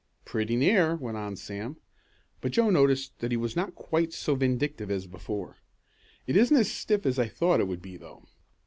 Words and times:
"Pretty 0.25 0.55
near," 0.55 0.95
went 0.95 1.15
on 1.15 1.35
Sam, 1.35 1.77
but 2.41 2.51
Joe 2.53 2.71
noticed 2.71 3.19
that 3.19 3.29
he 3.29 3.37
was 3.37 3.55
not 3.55 3.75
quite 3.75 4.13
so 4.13 4.33
vindictive 4.33 4.89
as 4.89 5.05
before. 5.05 5.57
"It 6.25 6.35
isn't 6.35 6.57
as 6.57 6.71
stiff 6.71 7.05
as 7.05 7.19
I 7.19 7.27
thought 7.27 7.59
it 7.59 7.67
would 7.67 7.83
be, 7.83 7.97
though." 7.97 8.25